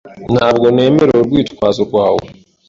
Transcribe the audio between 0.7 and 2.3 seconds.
nemera urwitwazo rwawe.